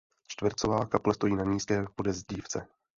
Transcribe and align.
Čtvercová 0.27 0.85
kaple 0.85 1.13
stojí 1.13 1.35
na 1.35 1.43
nízké 1.43 1.85
podezdívce. 1.95 2.67